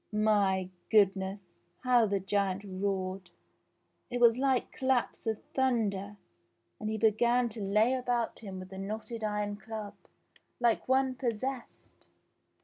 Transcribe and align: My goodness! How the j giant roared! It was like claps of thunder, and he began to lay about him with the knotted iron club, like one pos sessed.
My 0.11 0.71
goodness! 0.89 1.41
How 1.83 2.07
the 2.07 2.19
j 2.19 2.25
giant 2.25 2.63
roared! 2.65 3.29
It 4.09 4.19
was 4.19 4.39
like 4.39 4.71
claps 4.71 5.27
of 5.27 5.43
thunder, 5.53 6.17
and 6.79 6.89
he 6.89 6.97
began 6.97 7.49
to 7.49 7.61
lay 7.61 7.93
about 7.93 8.39
him 8.39 8.57
with 8.57 8.69
the 8.69 8.79
knotted 8.79 9.23
iron 9.23 9.57
club, 9.57 9.93
like 10.59 10.87
one 10.87 11.13
pos 11.13 11.33
sessed. 11.43 12.07